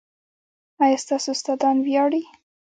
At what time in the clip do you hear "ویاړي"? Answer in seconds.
1.85-2.23